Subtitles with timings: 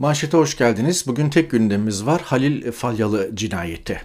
[0.00, 1.04] Manşete hoş geldiniz.
[1.06, 2.20] Bugün tek gündemimiz var.
[2.24, 4.02] Halil Falyalı cinayeti.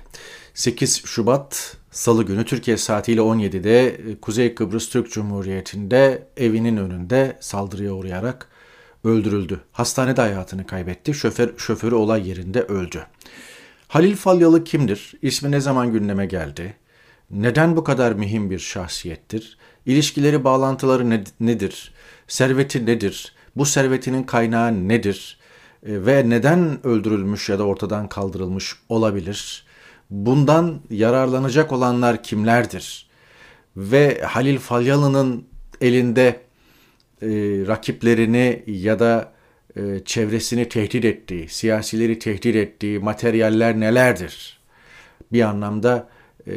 [0.54, 8.48] 8 Şubat Salı günü Türkiye saatiyle 17'de Kuzey Kıbrıs Türk Cumhuriyeti'nde evinin önünde saldırıya uğrayarak
[9.04, 9.62] öldürüldü.
[9.72, 11.14] Hastanede hayatını kaybetti.
[11.14, 13.06] Şoför, şoförü olay yerinde öldü.
[13.88, 15.14] Halil Falyalı kimdir?
[15.22, 16.74] İsmi ne zaman gündeme geldi?
[17.32, 19.58] Neden bu kadar mühim bir şahsiyettir?
[19.86, 21.94] İlişkileri, bağlantıları ne, nedir?
[22.28, 23.36] Serveti nedir?
[23.56, 25.45] Bu servetinin kaynağı nedir?
[25.86, 29.66] E, ve neden öldürülmüş ya da ortadan kaldırılmış olabilir?
[30.10, 33.10] Bundan yararlanacak olanlar kimlerdir?
[33.78, 35.46] Ve Halil Falyalı'nın
[35.82, 36.42] elinde
[37.22, 37.28] e,
[37.68, 39.34] rakiplerini ya da
[39.76, 44.60] e, çevresini tehdit ettiği, siyasileri tehdit ettiği materyaller nelerdir?
[45.32, 46.10] Bir anlamda
[46.48, 46.54] e,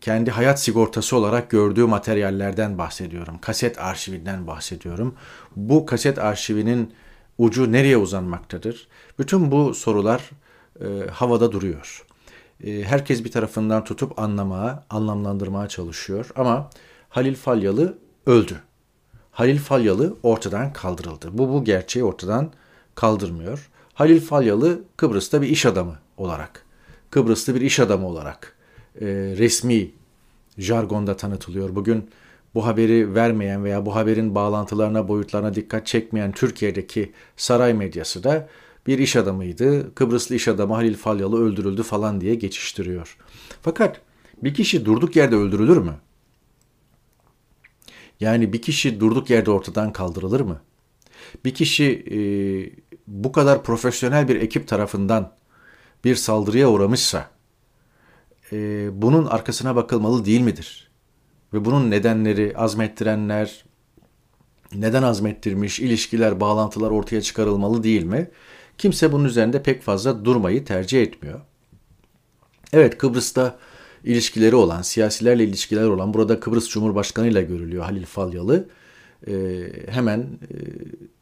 [0.00, 3.38] kendi hayat sigortası olarak gördüğü materyallerden bahsediyorum.
[3.40, 5.14] Kaset arşivinden bahsediyorum.
[5.56, 6.94] Bu kaset arşivinin
[7.42, 8.88] ucu nereye uzanmaktadır?
[9.18, 10.30] Bütün bu sorular
[10.80, 12.06] e, havada duruyor.
[12.64, 16.70] E, herkes bir tarafından tutup anlamaya, anlamlandırmaya çalışıyor ama
[17.08, 18.60] Halil Falyalı öldü.
[19.30, 21.28] Halil Falyalı ortadan kaldırıldı.
[21.32, 22.52] Bu bu gerçeği ortadan
[22.94, 23.70] kaldırmıyor.
[23.94, 26.66] Halil Falyalı Kıbrıs'ta bir iş adamı olarak,
[27.10, 28.56] Kıbrıslı bir iş adamı olarak
[29.00, 29.06] e,
[29.36, 29.90] resmi
[30.58, 31.74] jargonda tanıtılıyor.
[31.74, 32.10] Bugün
[32.54, 38.48] bu haberi vermeyen veya bu haberin bağlantılarına, boyutlarına dikkat çekmeyen Türkiye'deki saray medyası da
[38.86, 39.94] bir iş adamıydı.
[39.94, 43.16] Kıbrıslı iş adamı Halil Falyalı öldürüldü falan diye geçiştiriyor.
[43.62, 44.00] Fakat
[44.42, 45.94] bir kişi durduk yerde öldürülür mü?
[48.20, 50.60] Yani bir kişi durduk yerde ortadan kaldırılır mı?
[51.44, 52.18] Bir kişi e,
[53.06, 55.32] bu kadar profesyonel bir ekip tarafından
[56.04, 57.30] bir saldırıya uğramışsa
[58.52, 60.91] e, bunun arkasına bakılmalı değil midir?
[61.54, 63.64] Ve bunun nedenleri, azmettirenler,
[64.74, 68.30] neden azmettirmiş, ilişkiler, bağlantılar ortaya çıkarılmalı değil mi?
[68.78, 71.40] Kimse bunun üzerinde pek fazla durmayı tercih etmiyor.
[72.72, 73.58] Evet Kıbrıs'ta
[74.04, 78.68] ilişkileri olan, siyasilerle ilişkiler olan, burada Kıbrıs Cumhurbaşkanı ile görülüyor Halil Falyalı.
[79.28, 79.32] E,
[79.88, 80.26] hemen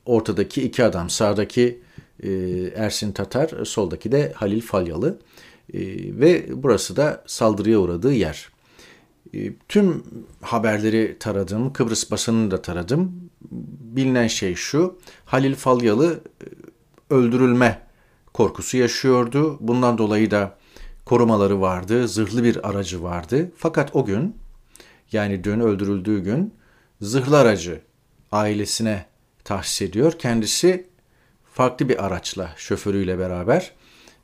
[0.06, 1.80] ortadaki iki adam, sağdaki
[2.22, 2.30] e,
[2.76, 5.18] Ersin Tatar, soldaki de Halil Falyalı.
[5.74, 5.80] E,
[6.20, 8.48] ve burası da saldırıya uğradığı yer.
[9.34, 10.04] E, tüm
[10.42, 13.30] haberleri taradım, Kıbrıs basınını da taradım.
[13.80, 17.86] Bilinen şey şu, Halil Falyalı e, öldürülme
[18.34, 19.56] korkusu yaşıyordu.
[19.60, 20.58] Bundan dolayı da
[21.04, 23.52] korumaları vardı, zırhlı bir aracı vardı.
[23.56, 24.36] Fakat o gün,
[25.12, 26.54] yani dün öldürüldüğü gün
[27.00, 27.80] zırhlı aracı
[28.32, 29.06] ailesine
[29.44, 30.12] tahsis ediyor.
[30.12, 30.86] Kendisi
[31.52, 33.72] farklı bir araçla, şoförüyle beraber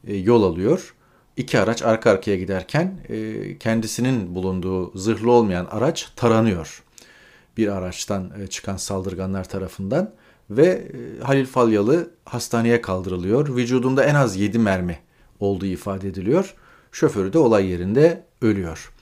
[0.04, 0.95] yol alıyor
[1.36, 6.82] iki araç arka arkaya giderken e, kendisinin bulunduğu zırhlı olmayan araç taranıyor.
[7.56, 10.14] Bir araçtan e, çıkan saldırganlar tarafından
[10.50, 13.56] ve e, Halil Falyalı hastaneye kaldırılıyor.
[13.56, 14.98] Vücudunda en az 7 mermi
[15.40, 16.54] olduğu ifade ediliyor.
[16.92, 18.92] Şoförü de olay yerinde ölüyor.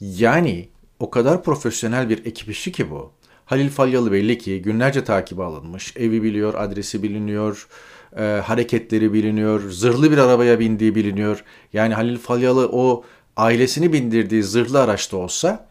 [0.00, 0.68] Yani
[1.00, 3.12] o kadar profesyonel bir ekip işi ki bu.
[3.44, 5.96] Halil Falyalı belli ki günlerce takibi alınmış.
[5.96, 7.68] Evi biliyor, adresi biliniyor,
[8.16, 11.44] e, hareketleri biliniyor, zırhlı bir arabaya bindiği biliniyor.
[11.72, 13.04] Yani Halil Falyalı o
[13.36, 15.68] ailesini bindirdiği zırhlı araçta olsa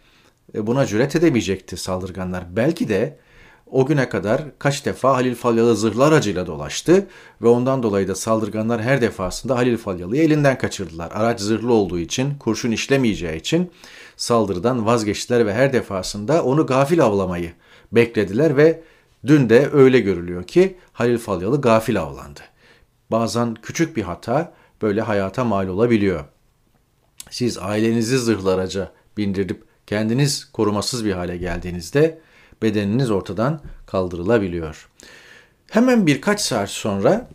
[0.55, 2.43] e, buna cüret edemeyecekti saldırganlar.
[2.55, 3.17] Belki de
[3.71, 7.07] o güne kadar kaç defa Halil Falyalı zırhlı aracıyla dolaştı
[7.41, 11.11] ve ondan dolayı da saldırganlar her defasında Halil Falyalı'yı elinden kaçırdılar.
[11.11, 13.71] Araç zırhlı olduğu için, kurşun işlemeyeceği için
[14.17, 17.51] saldırıdan vazgeçtiler ve her defasında onu gafil avlamayı
[17.91, 18.81] beklediler ve
[19.25, 22.39] Dün de öyle görülüyor ki Halil Falyalı gafil avlandı.
[23.11, 26.25] Bazen küçük bir hata böyle hayata mal olabiliyor.
[27.29, 32.19] Siz ailenizi zırhlı araca bindirip kendiniz korumasız bir hale geldiğinizde
[32.61, 34.89] bedeniniz ortadan kaldırılabiliyor.
[35.69, 37.29] Hemen birkaç saat sonra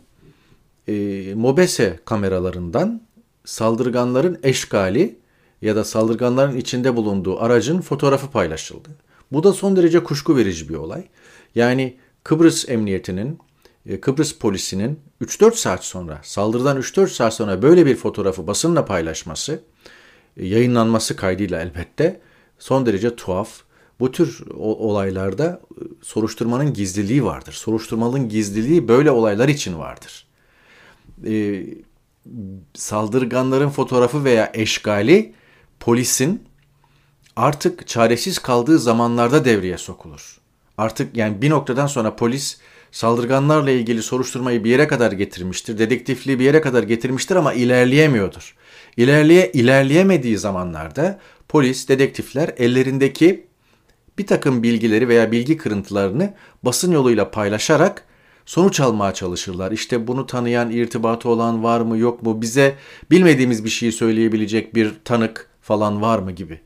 [0.87, 0.93] e,
[1.35, 3.01] Mobese kameralarından
[3.45, 5.19] saldırganların eşkali
[5.61, 8.89] ya da saldırganların içinde bulunduğu aracın fotoğrafı paylaşıldı.
[9.31, 11.03] Bu da son derece kuşku verici bir olay.
[11.55, 13.39] Yani Kıbrıs Emniyeti'nin,
[13.85, 19.63] e, Kıbrıs polisinin 3-4 saat sonra, saldırıdan 3-4 saat sonra böyle bir fotoğrafı basınla paylaşması,
[20.37, 22.21] e, yayınlanması kaydıyla elbette
[22.59, 23.49] son derece tuhaf.
[23.99, 27.53] Bu tür olaylarda e, soruşturmanın gizliliği vardır.
[27.53, 30.27] Soruşturmanın gizliliği böyle olaylar için vardır.
[31.25, 31.63] Ee,
[32.73, 35.33] saldırganların fotoğrafı veya eşgali
[35.79, 36.43] polisin
[37.35, 40.40] artık çaresiz kaldığı zamanlarda devreye sokulur.
[40.81, 42.57] Artık yani bir noktadan sonra polis
[42.91, 45.77] saldırganlarla ilgili soruşturmayı bir yere kadar getirmiştir.
[45.77, 48.55] Dedektifliği bir yere kadar getirmiştir ama ilerleyemiyordur.
[48.97, 51.19] İlerleye, ilerleyemediği zamanlarda
[51.49, 53.47] polis, dedektifler ellerindeki
[54.17, 56.33] bir takım bilgileri veya bilgi kırıntılarını
[56.63, 58.05] basın yoluyla paylaşarak
[58.45, 59.71] sonuç almaya çalışırlar.
[59.71, 62.75] İşte bunu tanıyan, irtibatı olan var mı yok mu, bize
[63.11, 66.59] bilmediğimiz bir şeyi söyleyebilecek bir tanık falan var mı gibi.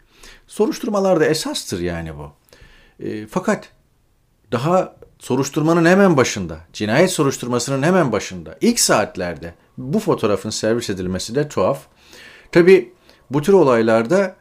[0.47, 2.31] Soruşturmalarda esastır yani bu.
[2.99, 3.74] E, fakat
[4.51, 11.49] daha soruşturmanın hemen başında, cinayet soruşturmasının hemen başında, ilk saatlerde bu fotoğrafın servis edilmesi de
[11.49, 11.79] tuhaf.
[12.51, 12.93] Tabi
[13.29, 14.35] bu tür olaylarda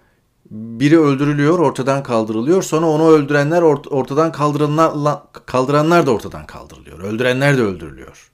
[0.50, 2.62] biri öldürülüyor, ortadan kaldırılıyor.
[2.62, 7.00] Sonra onu öldürenler ortadan kaldırılanlar, kaldıranlar da ortadan kaldırılıyor.
[7.00, 8.30] Öldürenler de öldürülüyor.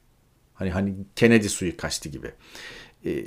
[0.55, 2.33] Hani hani Kennedy suikasti gibi.
[3.07, 3.25] Ee,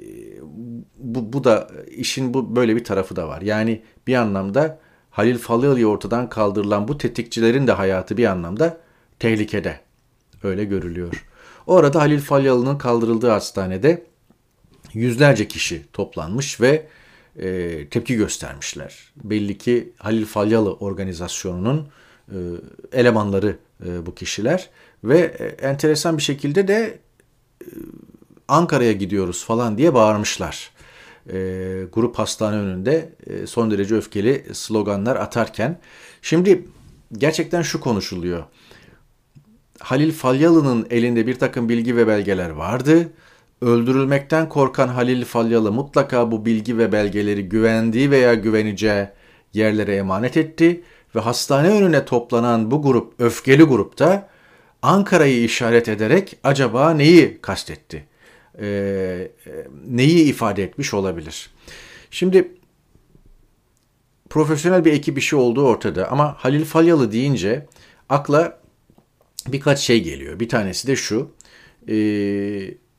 [0.98, 3.42] bu, bu da işin bu böyle bir tarafı da var.
[3.42, 4.80] Yani bir anlamda
[5.14, 8.78] Halil Falyalı'ya ortadan kaldırılan bu tetikçilerin de hayatı bir anlamda
[9.20, 9.80] tehlikede.
[10.44, 11.26] Öyle görülüyor.
[11.68, 14.04] O arada Halil Falyalı'nın kaldırıldığı hastanede
[14.94, 16.88] yüzlerce kişi toplanmış ve
[17.40, 19.12] e, tepki göstermişler.
[19.24, 21.88] Belli ki Halil Falyalı organizasyonunun
[22.32, 22.38] e,
[22.92, 24.70] elemanları e, bu kişiler
[25.04, 27.00] ve e, enteresan bir şekilde de
[27.62, 27.68] e,
[28.48, 30.72] Ankara'ya gidiyoruz falan diye bağırmışlar.
[31.30, 31.36] E,
[31.94, 35.80] grup hastane önünde e, son derece öfkeli sloganlar atarken.
[36.22, 36.66] Şimdi
[37.14, 38.44] gerçekten şu konuşuluyor.
[39.80, 43.10] Halil Falyalı'nın elinde bir takım bilgi ve belgeler vardı.
[43.62, 49.08] Öldürülmekten korkan Halil Falyalı mutlaka bu bilgi ve belgeleri güvendiği veya güveneceği
[49.54, 50.84] yerlere emanet etti
[51.16, 54.30] ve hastane önüne toplanan bu grup, öfkeli grupta
[54.82, 58.13] Ankara'yı işaret ederek acaba neyi kastetti?
[58.60, 59.32] Ee,
[59.88, 61.50] neyi ifade etmiş olabilir?
[62.12, 62.52] Şimdi
[64.30, 67.68] profesyonel bir ekip işi olduğu ortada ama Halil Falyalı deyince
[68.10, 68.60] akla
[69.48, 70.40] birkaç şey geliyor.
[70.40, 71.32] Bir tanesi de şu.
[71.90, 71.98] E,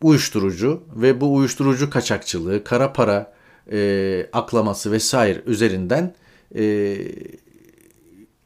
[0.03, 3.35] uyuşturucu ve bu uyuşturucu kaçakçılığı, kara para
[3.73, 6.15] e, aklaması vesaire üzerinden
[6.55, 6.63] e,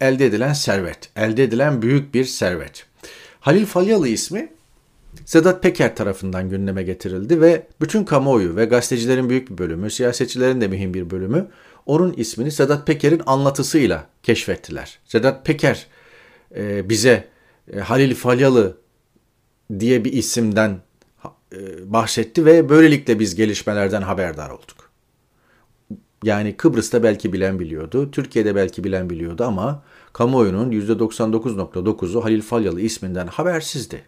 [0.01, 1.11] elde edilen servet.
[1.17, 2.87] Elde edilen büyük bir servet.
[3.41, 4.53] Halil Falyalı ismi
[5.29, 10.69] Sedat Peker tarafından gündeme getirildi ve bütün kamuoyu ve gazetecilerin büyük bir bölümü, siyasetçilerin de
[10.69, 11.49] mühim bir bölümü
[11.87, 14.99] onun ismini Sedat Peker'in anlatısıyla keşfettiler.
[15.05, 15.87] Sedat Peker
[16.57, 17.29] e, bize
[17.73, 18.77] e, Halil Falyalı
[19.79, 20.81] diye bir isimden
[21.53, 24.91] e, bahsetti ve böylelikle biz gelişmelerden haberdar olduk.
[26.25, 29.83] Yani Kıbrıs'ta belki bilen biliyordu, Türkiye'de belki bilen biliyordu ama
[30.13, 34.05] kamuoyunun %99.9'u Halil Falyalı isminden habersizdi.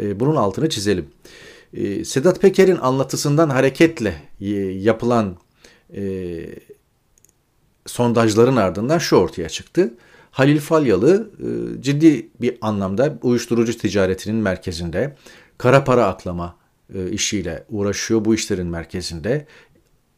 [0.00, 1.08] E, bunun altını çizelim.
[2.04, 4.22] Sedat Peker'in anlatısından hareketle
[4.80, 5.36] yapılan
[7.86, 9.94] sondajların ardından şu ortaya çıktı.
[10.30, 15.16] Halil Falyalı e, ciddi bir anlamda uyuşturucu ticaretinin merkezinde
[15.58, 16.56] kara para aklama
[16.94, 19.46] e, işiyle uğraşıyor bu işlerin merkezinde.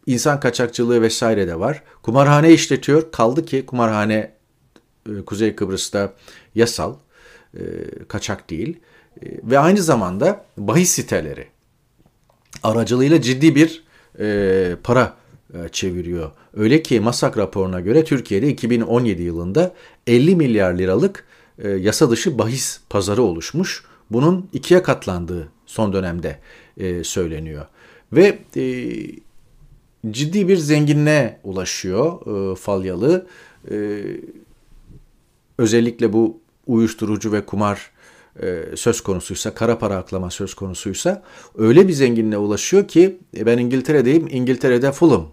[0.06, 1.82] İnsan kaçakçılığı vesaire de var.
[2.02, 3.12] Kumarhane işletiyor.
[3.12, 4.32] Kaldı ki kumarhane
[5.06, 6.12] e, Kuzey Kıbrıs'ta
[6.54, 6.94] yasal,
[8.08, 8.80] kaçak değil.
[9.22, 11.46] Ve aynı zamanda bahis siteleri
[12.62, 13.84] aracılığıyla ciddi bir
[14.82, 15.20] para
[15.54, 16.30] e, çeviriyor.
[16.54, 19.74] Öyle ki Masak raporuna göre Türkiye'de 2017 yılında
[20.06, 21.24] 50 milyar liralık
[21.58, 23.84] e, yasa dışı bahis pazarı oluşmuş.
[24.10, 26.38] Bunun ikiye katlandığı son dönemde
[26.76, 27.66] e, söyleniyor.
[28.12, 28.38] Ve
[30.10, 33.26] ciddi bir zenginliğe ulaşıyor Falyalı.
[35.58, 37.90] Özellikle bu uyuşturucu ve kumar
[38.76, 41.22] söz konusuysa, kara para aklama söz konusuysa
[41.58, 44.28] öyle bir zenginliğe ulaşıyor ki ben İngiltere'deyim.
[44.30, 45.32] İngiltere'de Fulham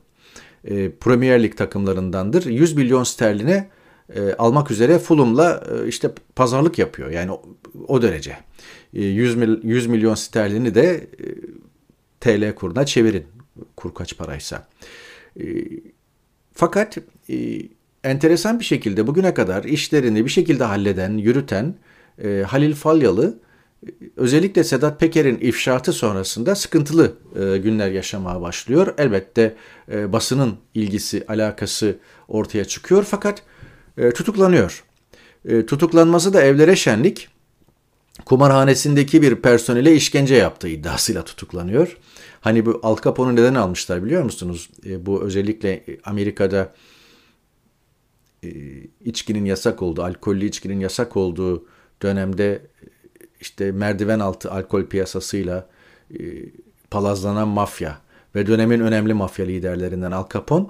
[0.68, 2.46] e, Premier Lig takımlarındandır.
[2.46, 3.70] 100 milyon sterline
[4.16, 7.10] e, almak üzere Fulham'la e, işte pazarlık yapıyor.
[7.10, 7.32] Yani
[7.88, 8.38] o, derece.
[8.94, 11.26] E, 100, mil, 100 milyon sterlini de e,
[12.20, 13.26] TL kuruna çevirin.
[13.76, 14.68] Kur kaç paraysa.
[15.40, 15.44] E,
[16.54, 16.98] fakat
[17.30, 17.62] e,
[18.04, 21.76] enteresan bir şekilde bugüne kadar işlerini bir şekilde halleden, yürüten
[22.24, 23.40] e, Halil Falyalı
[24.16, 28.94] özellikle Sedat Peker'in ifşaatı sonrasında sıkıntılı e, günler yaşamaya başlıyor.
[28.98, 29.56] Elbette
[29.92, 31.98] e, basının ilgisi, alakası
[32.28, 33.44] ortaya çıkıyor fakat
[33.98, 34.84] e, tutuklanıyor.
[35.46, 37.30] E, tutuklanması da evlere şenlik,
[38.26, 41.98] kumarhanesindeki bir personele işkence yaptığı iddiasıyla tutuklanıyor.
[42.42, 44.70] Hani bu Al Capone'u neden almışlar biliyor musunuz?
[44.86, 46.74] E, bu özellikle Amerika'da
[48.44, 48.50] e,
[49.06, 51.66] içkinin yasak olduğu, alkollü içkinin yasak olduğu
[52.02, 52.62] dönemde
[53.42, 55.68] işte merdiven altı alkol piyasasıyla
[56.20, 56.20] e,
[56.92, 57.98] palazlanan mafya
[58.36, 60.66] ve dönemin önemli mafya liderlerinden Al Capone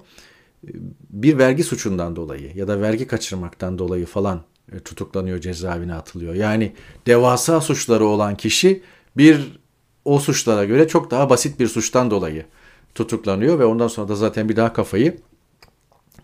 [0.67, 0.71] e,
[1.09, 4.41] bir vergi suçundan dolayı ya da vergi kaçırmaktan dolayı falan
[4.71, 6.33] e, tutuklanıyor, cezaevine atılıyor.
[6.33, 6.73] Yani
[7.07, 8.83] devasa suçları olan kişi
[9.17, 9.59] bir
[10.05, 12.45] o suçlara göre çok daha basit bir suçtan dolayı
[12.95, 15.17] tutuklanıyor ve ondan sonra da zaten bir daha kafayı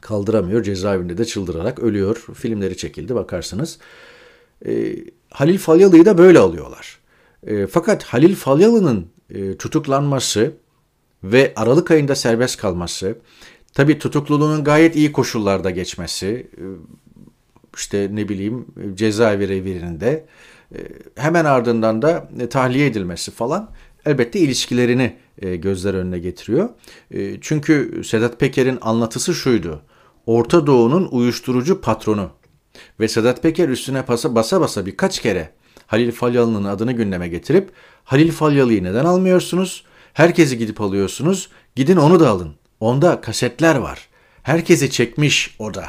[0.02, 0.64] kaldıramıyor.
[0.64, 2.16] Cezaevinde de çıldırarak ölüyor.
[2.34, 3.80] Filmleri çekildi bakarsınız.
[4.66, 4.96] Ee,
[5.30, 7.00] Halil Falyalı'yı da böyle alıyorlar.
[7.48, 10.54] E, fakat Halil Falyalı'nın e, tutuklanması
[11.24, 13.18] ve Aralık ayında serbest kalması,
[13.74, 16.64] tabi tutukluluğunun gayet iyi koşullarda geçmesi, e,
[17.78, 20.26] işte ne bileyim cezaevi revirinde
[20.76, 20.78] e,
[21.16, 23.70] hemen ardından da e, tahliye edilmesi falan
[24.06, 26.70] elbette ilişkilerini e, gözler önüne getiriyor.
[27.42, 29.82] Çünkü Sedat Peker'in anlatısı şuydu.
[30.26, 32.30] Orta Doğu'nun uyuşturucu patronu
[33.00, 35.50] ve Sedat Peker üstüne basa basa, basa birkaç kere
[35.88, 37.72] Halil Falyalı'nın adını gündeme getirip
[38.04, 39.84] Halil Falyalı'yı neden almıyorsunuz?
[40.14, 41.50] Herkesi gidip alıyorsunuz.
[41.76, 42.56] Gidin onu da alın.
[42.80, 44.08] Onda kasetler var.
[44.44, 45.86] Herkesi çekmiş o da.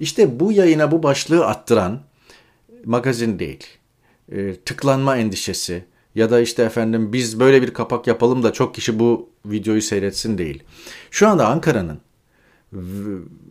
[0.00, 2.00] İşte bu yayına bu başlığı attıran
[2.84, 3.66] magazin değil.
[4.32, 8.98] E, tıklanma endişesi ya da işte efendim biz böyle bir kapak yapalım da çok kişi
[8.98, 10.62] bu videoyu seyretsin değil.
[11.10, 12.00] Şu anda Ankara'nın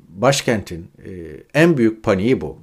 [0.09, 1.11] başkentin e,
[1.53, 2.57] en büyük paniği bu.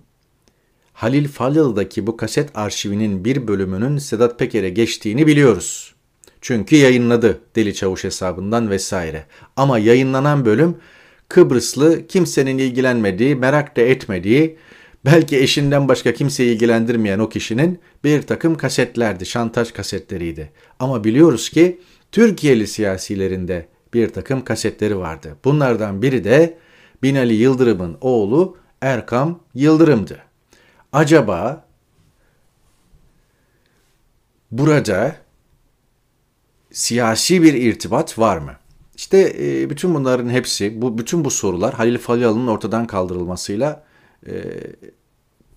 [0.93, 5.95] Halil Falyalı'daki bu kaset arşivinin bir bölümünün Sedat Peker'e geçtiğini biliyoruz.
[6.41, 9.27] Çünkü yayınladı Deli Çavuş hesabından vesaire.
[9.57, 10.77] Ama yayınlanan bölüm
[11.29, 14.57] Kıbrıslı kimsenin ilgilenmediği, merak da etmediği,
[15.05, 20.51] belki eşinden başka kimseyi ilgilendirmeyen o kişinin bir takım kasetlerdi, şantaj kasetleriydi.
[20.79, 21.81] Ama biliyoruz ki
[22.13, 25.37] Türkiye'li siyasilerinde bir takım kasetleri vardı.
[25.45, 26.59] Bunlardan biri de
[27.03, 30.19] Binali Yıldırım'ın oğlu Erkam Yıldırım'dı.
[30.93, 31.65] Acaba
[34.51, 35.17] burada
[36.73, 38.53] siyasi bir irtibat var mı?
[38.97, 43.85] İşte e, bütün bunların hepsi, bu bütün bu sorular Halil Falyalı'nın ortadan kaldırılmasıyla
[44.27, 44.33] e,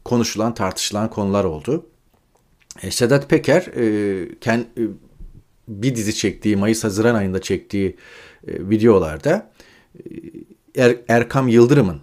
[0.05, 1.85] konuşulan, tartışılan konular oldu.
[2.81, 4.81] E, Sedat Peker e, kend, e,
[5.71, 7.97] bir dizi çektiği, Mayıs-Haziran ayında çektiği
[8.47, 9.51] e, videolarda
[9.95, 10.01] e,
[10.75, 12.01] er, Erkam Yıldırım'ın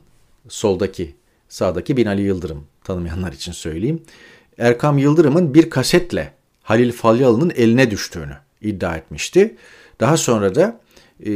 [0.49, 1.15] soldaki,
[1.49, 4.03] sağdaki Binali Yıldırım tanımayanlar için söyleyeyim.
[4.59, 6.33] Erkam Yıldırım'ın bir kasetle
[6.63, 9.57] Halil Falyalı'nın eline düştüğünü iddia etmişti.
[10.01, 10.81] Daha sonra da
[11.27, 11.31] e,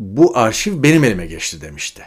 [0.00, 2.02] bu arşiv benim elime geçti demişti.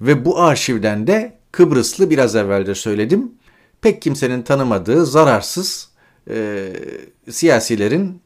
[0.00, 3.32] Ve bu arşivden de Kıbrıslı biraz evvel de söyledim
[3.80, 5.88] pek kimsenin tanımadığı zararsız
[6.30, 6.72] e,
[7.30, 8.20] siyasilerin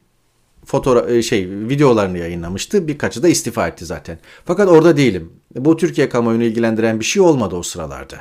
[0.65, 2.87] fotoğraf şey videolarını yayınlamıştı.
[2.87, 4.19] Birkaçı da istifa etti zaten.
[4.45, 5.33] Fakat orada değilim.
[5.55, 8.17] Bu Türkiye kamuoyunu ilgilendiren bir şey olmadı o sıralarda.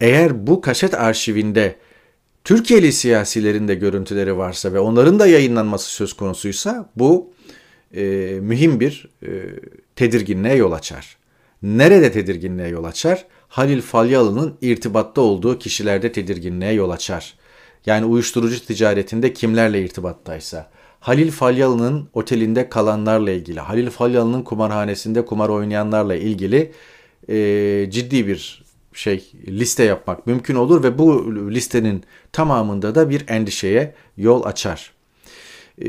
[0.00, 1.76] Eğer bu kaset arşivinde
[2.44, 7.32] Türkiye'li siyasilerin de görüntüleri varsa ve onların da yayınlanması söz konusuysa bu
[7.96, 8.02] e,
[8.40, 9.28] mühim bir e,
[9.96, 11.16] tedirginliğe yol açar.
[11.62, 13.26] Nerede tedirginliğe yol açar?
[13.48, 17.34] Halil Falyalı'nın irtibatta olduğu kişilerde tedirginliğe yol açar.
[17.86, 20.70] Yani uyuşturucu ticaretinde kimlerle irtibattaysa.
[21.00, 26.72] Halil Falyalı'nın otelinde kalanlarla ilgili, Halil Falyalı'nın kumarhanesinde kumar oynayanlarla ilgili
[27.28, 33.94] e, ciddi bir şey liste yapmak mümkün olur ve bu listenin tamamında da bir endişeye
[34.16, 34.92] yol açar.
[35.84, 35.88] E,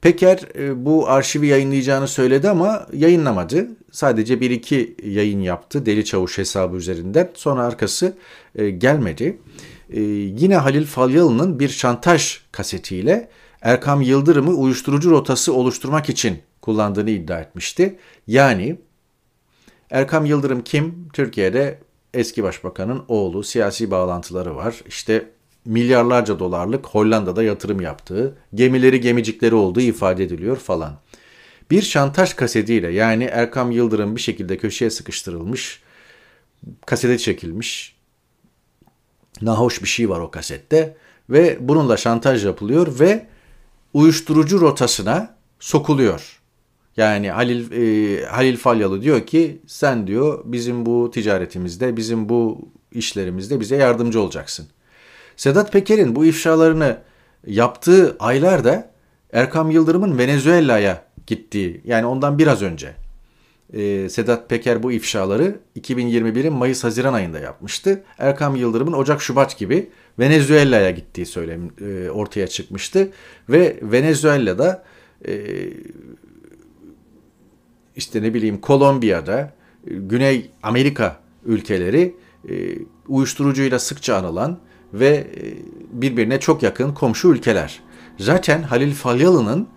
[0.00, 3.68] Peker e, bu arşivi yayınlayacağını söyledi ama yayınlamadı.
[3.90, 7.30] Sadece bir iki yayın yaptı Deli Çavuş hesabı üzerinden.
[7.34, 8.16] Sonra arkası
[8.54, 9.38] e, gelmedi.
[9.90, 13.28] E, yine Halil Falyalı'nın bir şantaj kasetiyle
[13.62, 17.98] Erkam Yıldırım'ı uyuşturucu rotası oluşturmak için kullandığını iddia etmişti.
[18.26, 18.78] Yani
[19.90, 21.08] Erkam Yıldırım kim?
[21.12, 21.78] Türkiye'de
[22.14, 24.74] eski başbakanın oğlu, siyasi bağlantıları var.
[24.88, 25.30] İşte
[25.64, 30.98] milyarlarca dolarlık Hollanda'da yatırım yaptığı, gemileri gemicikleri olduğu ifade ediliyor falan.
[31.70, 35.82] Bir şantaj kasetiyle yani Erkam Yıldırım bir şekilde köşeye sıkıştırılmış,
[36.86, 37.93] kasete çekilmiş.
[39.42, 40.96] Nahoş bir şey var o kasette
[41.30, 43.26] ve bununla şantaj yapılıyor ve
[43.94, 46.40] uyuşturucu rotasına sokuluyor.
[46.96, 53.60] Yani Halil e, Halil Falyalı diyor ki sen diyor bizim bu ticaretimizde, bizim bu işlerimizde
[53.60, 54.66] bize yardımcı olacaksın.
[55.36, 56.98] Sedat Peker'in bu ifşalarını
[57.46, 58.90] yaptığı aylarda
[59.32, 62.94] Erkam Yıldırım'ın Venezuela'ya gittiği yani ondan biraz önce
[63.72, 68.04] e, Sedat Peker bu ifşaları 2021'in Mayıs-Haziran ayında yapmıştı.
[68.18, 73.08] Erkam Yıldırım'ın Ocak-Şubat gibi Venezuela'ya gittiği söylem e, ortaya çıkmıştı
[73.48, 74.84] ve Venezuela'da
[75.28, 75.34] e,
[77.96, 79.52] işte ne bileyim Kolombiya'da
[79.86, 82.14] Güney Amerika ülkeleri
[82.48, 82.54] e,
[83.08, 84.58] uyuşturucuyla sıkça anılan
[84.92, 85.26] ve e,
[85.92, 87.80] birbirine çok yakın komşu ülkeler.
[88.18, 89.68] Zaten Halil Falyalı'nın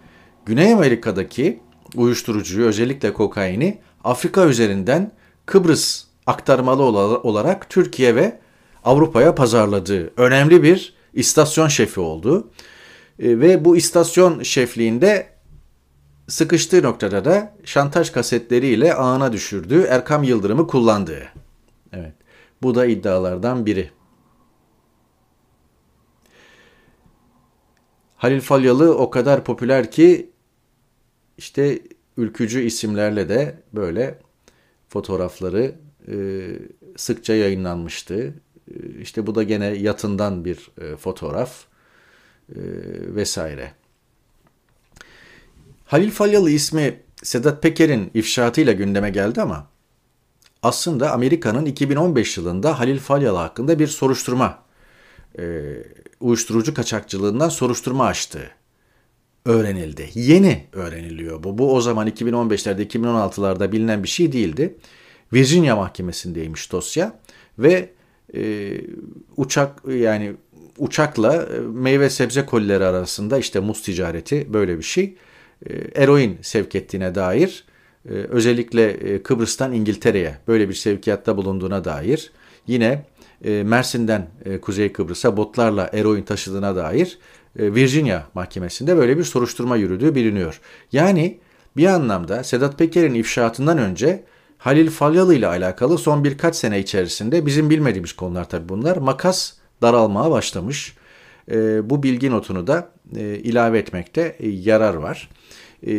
[0.46, 1.60] Güney Amerika'daki
[1.96, 5.12] uyuşturucuyu özellikle kokaini Afrika üzerinden
[5.46, 8.39] Kıbrıs aktarmalı olarak Türkiye ve
[8.84, 12.48] Avrupa'ya pazarladığı önemli bir istasyon şefi oldu.
[13.20, 15.29] E, ve bu istasyon şefliğinde
[16.27, 21.24] sıkıştığı noktada da şantaj kasetleriyle ağına düşürdüğü Erkam Yıldırım'ı kullandığı.
[21.94, 22.13] Evet.
[22.62, 23.91] Bu da iddialardan biri.
[28.17, 30.29] Halil Falyalı o kadar popüler ki
[31.38, 31.79] işte
[32.17, 34.20] ülkücü isimlerle de böyle
[34.89, 35.75] fotoğrafları
[36.12, 36.15] e,
[36.96, 38.34] sıkça yayınlanmıştı.
[38.72, 41.65] E, işte bu da gene yatından bir e, fotoğraf
[42.50, 42.60] e,
[43.15, 43.72] vesaire.
[45.86, 49.67] Halil Falyalı ismi Sedat Peker'in ifşaatıyla gündeme geldi ama
[50.63, 54.63] aslında Amerika'nın 2015 yılında Halil Falyalı hakkında bir soruşturma,
[55.39, 55.74] e,
[56.20, 58.56] uyuşturucu kaçakçılığından soruşturma açtığı
[59.47, 60.09] öğrenildi.
[60.13, 61.57] Yeni öğreniliyor bu.
[61.57, 64.75] Bu o zaman 2015'lerde 2016'larda bilinen bir şey değildi.
[65.33, 67.19] Virginia mahkemesindeymiş dosya
[67.59, 67.89] ve
[68.35, 68.71] e,
[69.37, 70.33] uçak yani
[70.77, 75.15] uçakla e, meyve sebze kolileri arasında işte muz ticareti böyle bir şey
[75.65, 75.73] e,
[76.03, 77.65] eroin sevk ettiğine dair
[78.09, 82.31] e, özellikle e, Kıbrıs'tan İngiltere'ye böyle bir sevkiyatta bulunduğuna dair
[82.67, 83.05] yine
[83.45, 87.19] e, Mersin'den e, Kuzey Kıbrıs'a botlarla eroin taşıdığına dair
[87.57, 90.61] Virginia mahkemesinde böyle bir soruşturma yürüdüğü biliniyor.
[90.91, 91.39] Yani
[91.77, 94.23] bir anlamda Sedat Peker'in ifşaatından önce
[94.57, 100.31] Halil Falyalı ile alakalı son birkaç sene içerisinde bizim bilmediğimiz konular tabii bunlar makas daralmaya
[100.31, 100.95] başlamış.
[101.51, 105.29] E, bu bilgi notunu da e, ilave etmekte e, yarar var.
[105.87, 105.93] E,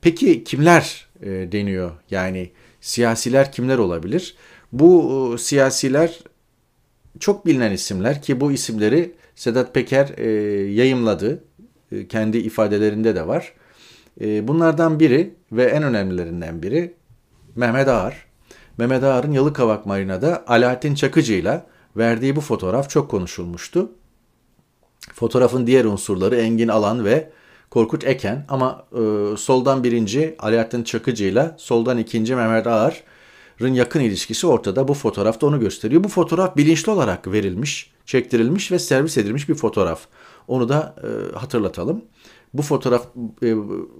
[0.00, 1.90] peki kimler e, deniyor?
[2.10, 4.36] Yani siyasiler kimler olabilir?
[4.72, 6.18] Bu e, siyasiler
[7.20, 10.30] çok bilinen isimler ki bu isimleri Sedat Peker e,
[10.72, 11.44] yayımladı.
[11.92, 13.52] E, kendi ifadelerinde de var.
[14.20, 16.94] E, bunlardan biri ve en önemlilerinden biri
[17.56, 18.26] Mehmet Ağar.
[18.78, 21.62] Mehmet Ağar'ın Yalıkavak Marina'da Alaaddin Çakıcı ile
[21.96, 23.90] verdiği bu fotoğraf çok konuşulmuştu.
[25.14, 27.30] Fotoğrafın diğer unsurları Engin Alan ve
[27.70, 33.17] Korkut Eken ama e, soldan birinci Alaaddin Çakıcı ile soldan ikinci Mehmet Ağar'ın
[33.60, 34.88] yakın ilişkisi ortada.
[34.88, 36.04] Bu fotoğrafta onu gösteriyor.
[36.04, 40.00] Bu fotoğraf bilinçli olarak verilmiş, çektirilmiş ve servis edilmiş bir fotoğraf.
[40.48, 42.04] Onu da e, hatırlatalım.
[42.54, 43.06] Bu fotoğraf
[43.42, 43.54] e,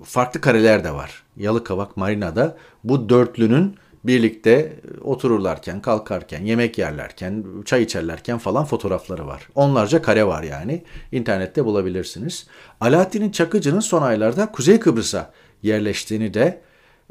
[0.04, 1.22] farklı kareler de var.
[1.36, 9.48] Yalıkavak Marina'da bu dörtlünün birlikte otururlarken, kalkarken, yemek yerlerken, çay içerlerken falan fotoğrafları var.
[9.54, 10.84] Onlarca kare var yani.
[11.12, 12.46] İnternette bulabilirsiniz.
[12.80, 16.60] Alaaddin Çakıcı'nın son aylarda Kuzey Kıbrıs'a yerleştiğini de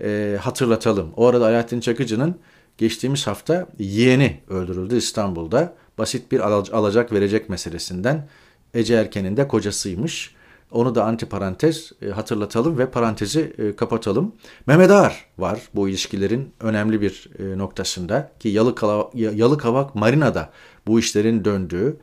[0.03, 1.13] e, hatırlatalım.
[1.15, 2.35] O arada Alaaddin Çakıcı'nın
[2.77, 5.73] geçtiğimiz hafta yeğeni öldürüldü İstanbul'da.
[5.97, 6.39] Basit bir
[6.77, 8.27] alacak verecek meselesinden
[8.73, 10.37] Ece Erken'in de kocasıymış.
[10.71, 14.35] Onu da antiparantez e, hatırlatalım ve parantezi e, kapatalım.
[14.67, 20.49] Mehmet Ağar var bu ilişkilerin önemli bir e, noktasında ki Yalıkavak, Yalıkavak Marina'da
[20.87, 21.97] bu işlerin döndüğü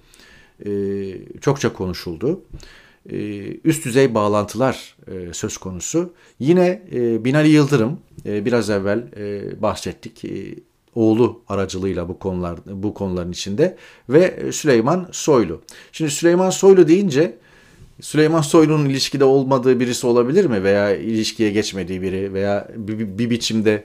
[1.41, 2.41] çokça konuşuldu.
[3.65, 4.97] Üst düzey bağlantılar
[5.33, 6.13] söz konusu.
[6.39, 6.83] Yine
[7.25, 9.03] Binali Yıldırım biraz evvel
[9.63, 10.25] bahsettik
[10.95, 13.77] oğlu aracılığıyla bu konular bu konuların içinde
[14.09, 15.63] ve Süleyman Soylu.
[15.93, 17.39] Şimdi Süleyman Soylu deyince
[18.01, 20.65] Süleyman Soylu'nun ilişkide olmadığı birisi olabilir mi?
[20.65, 23.85] Veya ilişkiye geçmediği biri veya bir, bir biçimde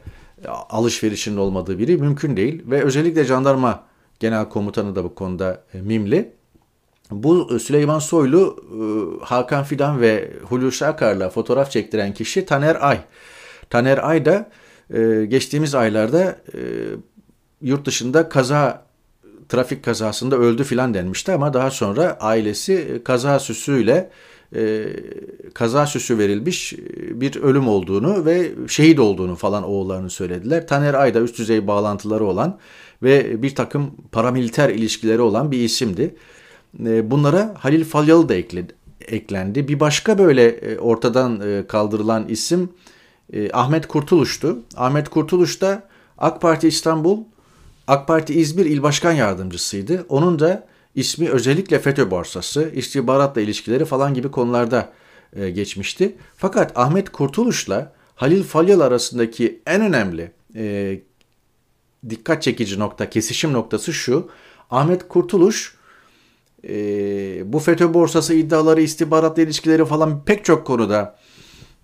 [0.70, 2.62] alışverişinin olmadığı biri mümkün değil.
[2.66, 3.84] Ve özellikle jandarma
[4.20, 6.32] genel komutanı da bu konuda e, mimli.
[7.12, 8.58] Bu e, Süleyman Soylu,
[9.22, 13.00] e, Hakan Fidan ve Hulusi Akar'la fotoğraf çektiren kişi Taner Ay.
[13.70, 14.50] Taner Ay da
[15.28, 16.36] geçtiğimiz aylarda
[17.62, 18.90] yurt dışında kaza
[19.50, 24.10] trafik kazasında öldü filan denmişti ama daha sonra ailesi e, kaza süsüyle
[24.56, 24.86] e,
[25.54, 26.78] kaza süsü verilmiş e,
[27.22, 30.68] bir ölüm olduğunu ve şehit olduğunu falan oğullarını söylediler.
[30.68, 32.60] Taner Ayda üst düzey bağlantıları olan
[33.04, 36.16] ve bir takım paramiliter ilişkileri olan bir isimdi.
[36.86, 39.68] E, bunlara Halil Falyalı da ekledi, eklendi.
[39.68, 42.70] Bir başka böyle e, ortadan e, kaldırılan isim
[43.54, 44.60] Ahmet Kurtuluş'tu.
[44.76, 47.24] Ahmet Kurtuluş da AK Parti İstanbul
[47.88, 50.06] AK Parti İzmir İl Başkan Yardımcısıydı.
[50.10, 54.94] Onun da ismi özellikle FETÖ borsası, istihbaratla ilişkileri falan gibi konularda
[55.54, 56.16] geçmişti.
[56.36, 61.00] Fakat Ahmet Kurtuluş'la Halil Falyalı arasındaki en önemli e,
[62.10, 64.30] dikkat çekici nokta, kesişim noktası şu.
[64.70, 65.79] Ahmet Kurtuluş
[66.68, 71.16] e, bu FETÖ borsası iddiaları, istihbaratla ilişkileri falan pek çok konuda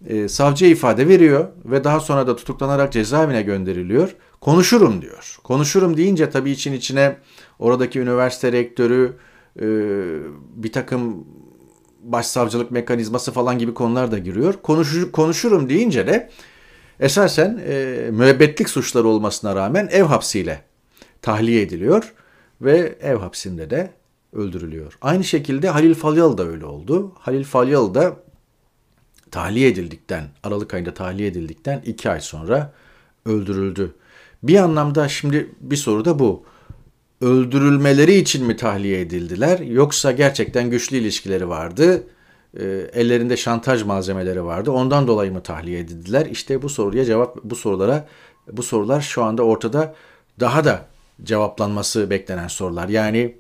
[0.08, 4.16] e, savcıya ifade veriyor ve daha sonra da tutuklanarak cezaevine gönderiliyor.
[4.42, 5.38] Konuşurum diyor.
[5.44, 7.18] Konuşurum deyince tabii için içine
[7.60, 9.14] oradaki üniversite rektörü
[9.60, 9.66] e,
[10.56, 11.28] bir takım
[12.04, 14.54] başsavcılık mekanizması falan gibi konular da giriyor.
[14.64, 16.30] Konuşur, konuşurum deyince de
[17.00, 20.62] esasen e, müebbetlik suçları olmasına rağmen ev hapsiyle
[21.22, 22.14] tahliye ediliyor
[22.62, 23.90] ve ev hapsinde de
[24.36, 24.98] öldürülüyor.
[25.02, 27.12] Aynı şekilde Halil Falyalı da öyle oldu.
[27.20, 28.16] Halil Falyalı da
[29.32, 32.74] tahliye edildikten, Aralık ayında tahliye edildikten iki ay sonra
[33.26, 33.96] öldürüldü.
[34.44, 36.44] Bir anlamda şimdi bir soru da bu.
[37.22, 42.04] Öldürülmeleri için mi tahliye edildiler yoksa gerçekten güçlü ilişkileri vardı
[42.60, 44.72] e, ellerinde şantaj malzemeleri vardı.
[44.72, 46.26] Ondan dolayı mı tahliye edildiler?
[46.26, 48.08] İşte bu soruya cevap bu sorulara
[48.52, 49.96] bu sorular şu anda ortada
[50.40, 50.86] daha da
[51.24, 52.90] cevaplanması beklenen sorular.
[52.90, 53.36] Yani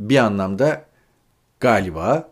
[0.00, 0.84] bir anlamda
[1.60, 2.28] galiba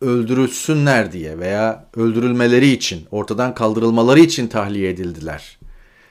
[0.00, 5.58] öldürülsünler diye veya öldürülmeleri için, ortadan kaldırılmaları için tahliye edildiler.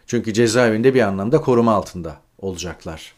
[0.07, 3.13] Çünkü cezaevinde bir anlamda koruma altında olacaklar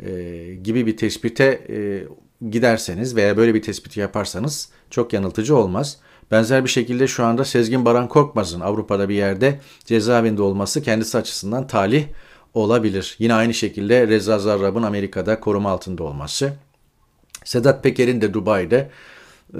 [0.00, 2.04] e, gibi bir tespite e,
[2.50, 5.98] giderseniz veya böyle bir tespiti yaparsanız çok yanıltıcı olmaz.
[6.30, 11.66] Benzer bir şekilde şu anda Sezgin Baran Korkmaz'ın Avrupa'da bir yerde cezaevinde olması kendisi açısından
[11.66, 12.06] talih
[12.54, 13.16] olabilir.
[13.18, 16.52] Yine aynı şekilde Reza Zarrab'ın Amerika'da koruma altında olması.
[17.44, 18.90] Sedat Peker'in de Dubai'de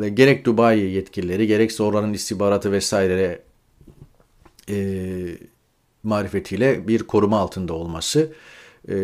[0.02, 3.42] e, gerek Dubai yetkilileri gerekse oranın istihbaratı vesaire
[4.70, 4.76] e,
[6.02, 8.32] marifetiyle bir koruma altında olması
[8.88, 8.96] e,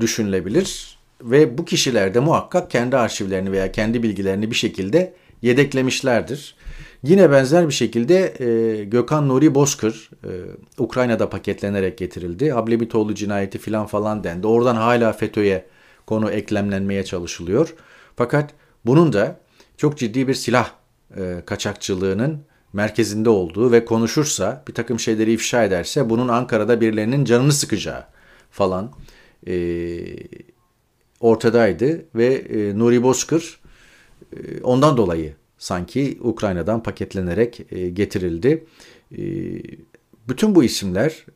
[0.00, 0.96] düşünülebilir.
[1.22, 6.56] Ve bu kişiler de muhakkak kendi arşivlerini veya kendi bilgilerini bir şekilde yedeklemişlerdir.
[7.02, 10.30] Yine benzer bir şekilde e, Gökhan Nuri Bozkır e,
[10.78, 12.54] Ukrayna'da paketlenerek getirildi.
[12.54, 14.46] Ablebitoğlu cinayeti filan falan dendi.
[14.46, 15.64] Oradan hala FETÖ'ye
[16.06, 17.74] konu eklemlenmeye çalışılıyor.
[18.16, 18.54] Fakat
[18.86, 19.40] bunun da
[19.76, 20.70] çok ciddi bir silah
[21.16, 22.42] e, kaçakçılığının
[22.72, 28.04] merkezinde olduğu ve konuşursa bir takım şeyleri ifşa ederse bunun Ankara'da birilerinin canını sıkacağı
[28.50, 28.92] falan
[29.46, 29.54] e,
[31.20, 33.60] ortadaydı ve e, Nuri Bozkır
[34.32, 38.66] e, ondan dolayı sanki Ukrayna'dan paketlenerek e, getirildi.
[39.18, 39.22] E,
[40.28, 41.26] bütün bu isimler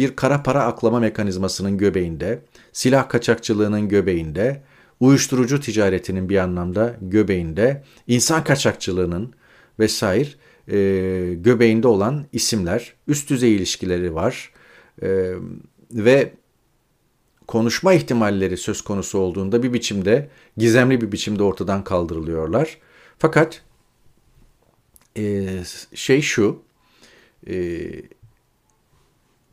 [0.00, 4.62] bir kara para aklama mekanizmasının göbeğinde, silah kaçakçılığının göbeğinde,
[5.00, 9.34] uyuşturucu ticaretinin bir anlamda göbeğinde, insan kaçakçılığının
[9.78, 10.28] vesaire
[10.68, 10.78] e,
[11.34, 14.52] göbeğinde olan isimler, üst düzey ilişkileri var
[15.02, 15.32] e,
[15.92, 16.32] ve
[17.46, 22.78] konuşma ihtimalleri söz konusu olduğunda bir biçimde, gizemli bir biçimde ortadan kaldırılıyorlar.
[23.18, 23.62] Fakat
[25.16, 25.46] e,
[25.94, 26.62] şey şu,
[27.46, 27.54] e,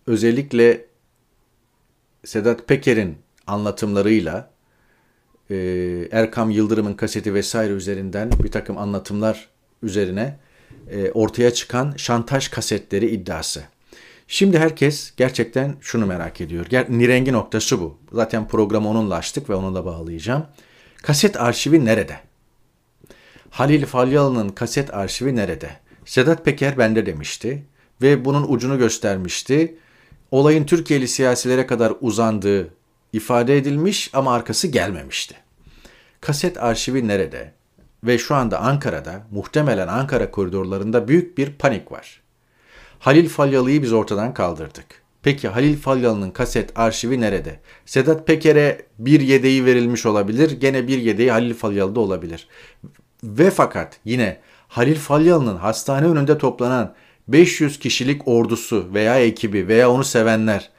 [0.08, 0.86] özellikle
[2.26, 3.18] Sedat Peker'in
[3.48, 4.52] anlatımlarıyla
[5.50, 5.56] e,
[6.12, 9.50] Erkam Yıldırım'ın kaseti vesaire üzerinden bir takım anlatımlar
[9.84, 10.40] üzerine
[10.92, 13.64] e, ortaya çıkan şantaj kasetleri iddiası.
[14.28, 16.66] Şimdi herkes gerçekten şunu merak ediyor.
[16.90, 17.98] Nirengi noktası bu.
[18.12, 20.46] Zaten programı onunla açtık ve onunla bağlayacağım.
[21.04, 22.20] Kaset arşivi nerede?
[23.50, 25.70] Halil Falyalı'nın kaset arşivi nerede?
[26.06, 27.64] Sedat Peker bende demişti
[28.02, 29.78] ve bunun ucunu göstermişti.
[30.32, 32.74] Olayın Türkiye'li siyasilere kadar uzandığı
[33.14, 35.36] ifade edilmiş ama arkası gelmemişti.
[36.22, 37.54] Kaset arşivi nerede?
[38.04, 42.22] Ve şu anda Ankara'da, muhtemelen Ankara koridorlarında büyük bir panik var.
[43.00, 44.86] Halil Falyalı'yı biz ortadan kaldırdık.
[45.24, 47.60] Peki Halil Falyalı'nın kaset arşivi nerede?
[47.86, 50.52] Sedat Peker'e bir yedeği verilmiş olabilir.
[50.52, 52.48] Gene bir yedeği Halil Falyalı'da olabilir.
[53.24, 56.94] Ve fakat yine Halil Falyalı'nın hastane önünde toplanan
[57.28, 60.70] 500 kişilik ordusu veya ekibi veya onu sevenler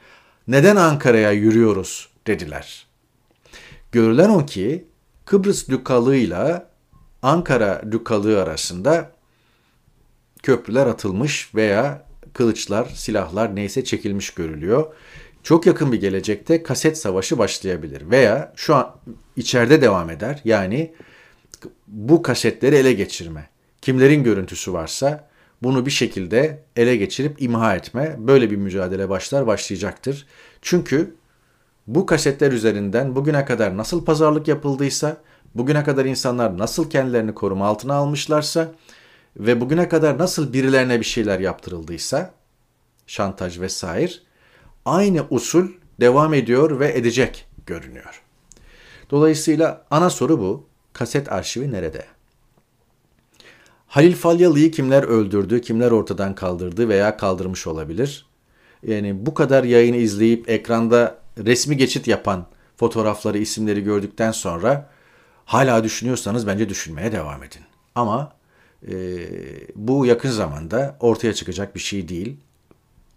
[0.47, 2.87] neden Ankara'ya yürüyoruz dediler.
[3.91, 4.85] Görülen o ki
[5.25, 6.63] Kıbrıs Dükalığı ile
[7.21, 9.11] Ankara Dükalığı arasında
[10.43, 14.93] köprüler atılmış veya kılıçlar, silahlar neyse çekilmiş görülüyor.
[15.43, 18.95] Çok yakın bir gelecekte kaset savaşı başlayabilir veya şu an
[19.35, 20.41] içeride devam eder.
[20.45, 20.93] Yani
[21.87, 23.49] bu kasetleri ele geçirme.
[23.81, 25.28] Kimlerin görüntüsü varsa
[25.63, 28.15] bunu bir şekilde ele geçirip imha etme.
[28.19, 30.27] Böyle bir mücadele başlar başlayacaktır.
[30.61, 31.15] Çünkü
[31.87, 35.17] bu kasetler üzerinden bugüne kadar nasıl pazarlık yapıldıysa,
[35.55, 38.71] bugüne kadar insanlar nasıl kendilerini koruma altına almışlarsa
[39.37, 42.33] ve bugüne kadar nasıl birilerine bir şeyler yaptırıldıysa,
[43.07, 44.11] şantaj vesaire,
[44.85, 45.67] aynı usul
[45.99, 48.23] devam ediyor ve edecek görünüyor.
[49.11, 50.69] Dolayısıyla ana soru bu.
[50.93, 52.05] Kaset arşivi nerede?
[53.89, 58.25] Halil Falyalı'yı kimler öldürdü, kimler ortadan kaldırdı veya kaldırmış olabilir?
[58.87, 62.45] Yani bu kadar yayını izleyip ekranda resmi geçit yapan
[62.77, 64.89] fotoğrafları, isimleri gördükten sonra
[65.45, 67.61] hala düşünüyorsanız bence düşünmeye devam edin.
[67.95, 68.33] Ama
[68.87, 68.93] e,
[69.75, 72.37] bu yakın zamanda ortaya çıkacak bir şey değil.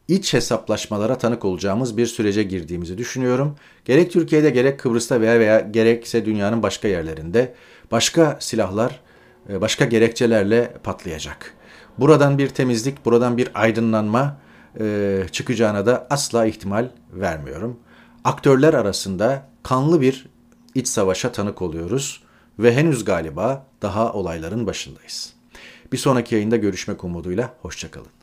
[0.08, 3.56] İç hesaplaşmalara tanık olacağımız bir sürece girdiğimizi düşünüyorum.
[3.84, 7.54] Gerek Türkiye'de gerek Kıbrıs'ta veya veya gerekse dünyanın başka yerlerinde
[7.90, 9.00] başka silahlar,
[9.48, 11.54] başka gerekçelerle patlayacak.
[11.98, 14.36] Buradan bir temizlik, buradan bir aydınlanma
[14.80, 17.78] e, çıkacağına da asla ihtimal vermiyorum.
[18.24, 20.26] Aktörler arasında kanlı bir
[20.74, 22.22] iç savaşa tanık oluyoruz
[22.58, 25.32] ve henüz galiba daha olayların başındayız.
[25.92, 28.21] Bir sonraki yayında görüşmek umuduyla, hoşçakalın.